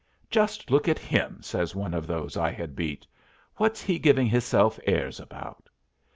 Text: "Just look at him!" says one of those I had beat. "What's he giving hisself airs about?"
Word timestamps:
"Just 0.31 0.71
look 0.71 0.87
at 0.87 0.97
him!" 0.97 1.43
says 1.43 1.75
one 1.75 1.93
of 1.93 2.07
those 2.07 2.35
I 2.35 2.49
had 2.49 2.75
beat. 2.75 3.05
"What's 3.57 3.83
he 3.83 3.99
giving 3.99 4.25
hisself 4.25 4.79
airs 4.87 5.19
about?" 5.19 5.69